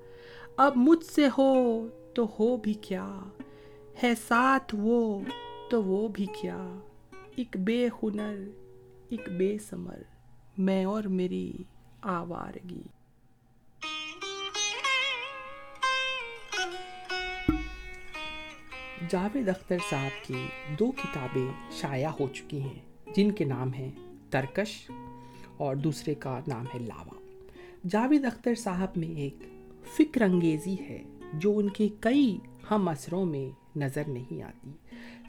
اب 0.57 0.73
مجھ 0.75 1.05
سے 1.05 1.27
ہو 1.37 1.87
تو 2.15 2.25
ہو 2.25 2.57
بھی 2.57 2.73
کیا۔ 2.73 3.19
ہے 4.03 4.13
ساتھ 4.27 4.75
وہ 4.77 5.19
تو 5.71 5.83
وہ 5.83 6.07
بھی 6.07 6.25
کیا۔ 6.25 6.79
ایک 7.35 7.57
بے 7.59 7.87
ہنر، 8.03 8.35
ایک 9.09 9.29
بے 9.29 9.57
سمر 9.69 10.01
میں 10.57 10.85
اور 10.85 11.03
میری 11.03 11.53
آوارگی۔ 12.01 12.83
جاوید 19.09 19.49
اختر 19.49 19.77
صاحب 19.89 20.27
کی 20.27 20.45
دو 20.79 20.91
کتابیں 20.91 21.71
شائع 21.71 22.07
ہو 22.07 22.27
چکی 22.27 22.61
ہیں، 22.61 22.79
جن 23.15 23.31
کے 23.31 23.45
نام 23.45 23.73
ہیں 23.73 23.91
ترکش 24.29 24.91
اور 25.57 25.75
دوسرے 25.75 26.15
کا 26.15 26.39
نام 26.47 26.65
ہے 26.73 26.79
لاوا۔ 26.79 27.19
جاوید 27.87 28.25
اختر 28.25 28.55
صاحب 28.55 28.87
میں 28.95 29.07
ایک 29.07 29.35
فکر 29.97 30.21
انگیزی 30.21 30.75
ہے 30.89 31.03
جو 31.33 31.57
ان 31.57 31.69
کے 31.69 31.87
کئی 31.99 32.37
ہم 32.71 32.87
اثروں 32.87 33.25
میں 33.25 33.77
نظر 33.77 34.03
نہیں 34.07 34.41
آتی۔ 34.41 34.71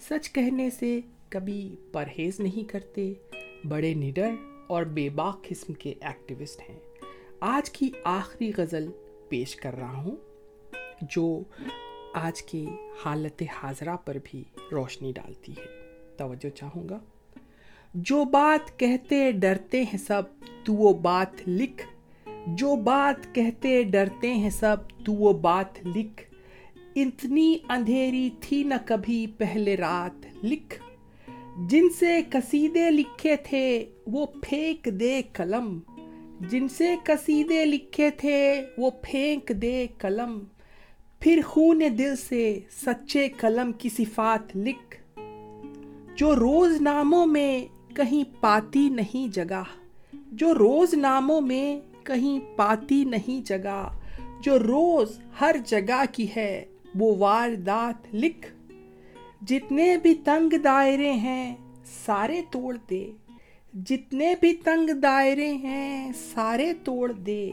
سچ 0.08 0.32
کہنے 0.32 0.70
سے 0.70 1.00
کبھی 1.28 1.76
پرہیز 1.92 2.40
نہیں 2.40 2.68
کرتے، 2.68 3.12
بڑے 3.64 3.94
نڈر 3.94 4.34
اور 4.66 4.82
بے 4.82 5.08
باک 5.08 5.44
قسم 5.48 5.72
کے 5.72 5.94
ایکٹیوسٹ 6.00 6.70
ہیں۔ 6.70 6.78
آج 7.40 7.70
کی 7.70 7.90
آخری 8.04 8.52
غزل 8.56 8.90
پیش 9.28 9.56
کر 9.56 9.74
رہا 9.74 9.96
ہوں، 9.96 10.16
جو 11.02 11.42
آج 12.14 12.42
کی 12.42 12.66
حالت 13.04 13.42
حاضرہ 13.62 13.96
پر 13.96 14.16
بھی 14.24 14.44
روشنی 14.72 15.12
ڈالتی 15.12 15.52
ہے۔ 15.52 15.64
توجہ 16.16 16.56
چاہوں 16.56 16.88
گا۔ 16.88 16.98
جو 17.94 18.24
بات 18.24 18.78
کہتے 18.78 19.32
ڈرتے 19.32 19.82
ہیں 19.82 19.98
سب، 19.98 20.22
تو 20.64 20.72
وہ 20.72 20.92
بات 20.92 21.48
لکھ۔ 21.48 21.82
جو 22.46 22.76
بات 22.76 23.34
کہتے 23.34 23.82
ڈرتے 23.82 24.34
ہیں 24.34 24.50
سب، 24.50 24.76
تو 25.04 25.12
وہ 25.12 25.32
بات 25.32 25.86
لکھ۔ 25.86 26.22
اتنی 26.96 27.58
اندھیری 27.68 28.30
تھی 28.40 28.64
نہ 28.64 28.74
کبھی 28.84 29.26
پہلے 29.26 29.76
رات 29.76 30.44
لکھ۔ 30.44 30.82
جن 31.68 31.88
سے 31.98 32.22
قصیدے 32.30 32.90
لکھے 32.90 33.36
تھے، 33.36 33.84
وہ 34.06 34.26
پھینک 34.42 34.84
دے 34.84 35.22
قلم۔ 35.32 35.78
جن 36.40 36.68
سے 36.68 36.96
قصیدے 37.04 37.64
لکھے 37.64 38.10
تھے، 38.10 38.66
وہ 38.78 38.90
پھینک 39.02 39.48
دے 39.48 39.86
قلم۔ 39.98 40.38
پھر 41.20 41.40
خون 41.46 41.82
دل 41.98 42.16
سے 42.16 42.60
سچے 42.86 43.28
قلم 43.28 43.72
کی 43.72 43.88
صفات 43.88 44.56
لکھ، 44.56 44.96
جو 46.16 46.36
روز 46.36 46.80
ناموں 46.80 47.26
میں 47.26 47.64
کہیں 47.94 48.24
پاتی 48.40 48.88
نہیں 48.88 49.34
جگہ، 49.34 49.62
جو 50.12 50.54
روز 50.54 50.94
ناموں 50.94 51.40
میں 51.40 51.80
کہیں 52.04 52.56
پاتی 52.56 53.04
نہیں 53.04 53.46
جگہ، 53.46 53.88
جو 54.42 54.58
روز 54.58 55.18
ہر 55.40 55.56
جگہ 55.64 56.02
کی 56.12 56.26
ہے 56.36 56.64
وہ 56.94 57.16
واردات 57.16 58.14
لکھ۔ 58.14 58.52
جتنے 59.42 59.96
بھی 59.96 60.14
تنگ 60.14 60.56
دائرے 60.64 61.12
ہیں 61.12 61.54
سارے 62.06 62.42
توڑ 62.50 62.76
دے، 62.90 63.10
جتنے 63.74 64.34
بھی 64.40 64.54
تنگ 64.54 64.90
دائرے 64.90 65.52
ہیں 65.52 66.12
سارے 66.34 66.72
توڑ 66.84 67.12
دے۔ 67.12 67.50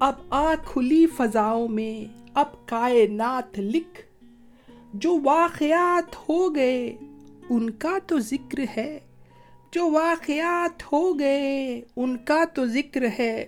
اب 0.00 0.14
آ 0.30 0.54
کھلی 0.64 1.06
فضاؤں 1.06 1.68
میں، 1.68 2.12
اب 2.34 2.66
کائنات 2.66 3.58
لکھ۔ 3.58 4.00
جو 4.94 5.18
واقعات 5.24 6.28
ہو 6.28 6.54
گئے، 6.54 6.96
ان 7.50 7.70
کا 7.70 7.98
تو 8.06 8.18
ذکر 8.18 8.60
ہے۔ 8.76 8.98
جو 9.72 9.90
واقعات 9.90 10.92
ہو 10.92 11.18
گئے، 11.18 11.82
ان 11.96 12.16
کا 12.16 12.44
تو 12.54 12.66
ذکر 12.66 13.04
ہے۔ 13.18 13.44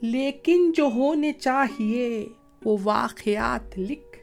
لیکن 0.00 0.72
جو 0.76 0.84
ہونے 0.94 1.32
چاہیے، 1.32 2.28
وہ 2.64 2.76
واقعات 2.82 3.78
لکھ۔ 3.78 4.18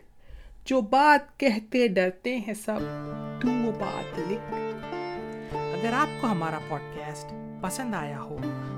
جو 0.65 0.81
بات 0.81 1.39
کہتے 1.39 1.87
ڈرتے 1.87 2.37
ہیں 2.37 2.53
سب، 2.53 2.79
تو 3.41 3.47
وہ 3.47 3.71
بات 3.71 4.19
لکھ۔ 4.31 4.53
اگر 5.55 5.93
آپ 5.93 6.21
کو 6.21 6.27
ہمارا 6.27 6.59
پوڈ 6.67 6.79
کاسٹ 6.79 7.33
پسند 7.61 7.93
آیا 7.93 8.21
ہو، 8.21 8.37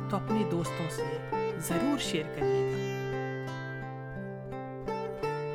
تو 0.10 0.18
اپنے 0.18 0.44
دوستوں 0.52 0.86
سے 0.90 1.36
ضرور 1.60 2.00
شیئر 2.00 2.24
کریے۔ 2.24 2.68
گا 2.68 2.71